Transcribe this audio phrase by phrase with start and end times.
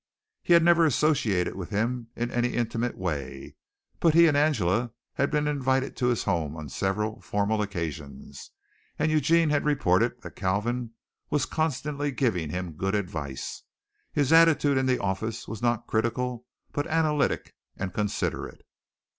[0.41, 3.53] He had never associated with him in any intimate way,
[3.99, 8.49] but he and Angela had been invited to his home on several formal occasions,
[8.97, 10.93] and Eugene had reported that Kalvin
[11.29, 13.61] was constantly giving him good advice.
[14.11, 18.63] His attitude in the office was not critical but analytic and considerate.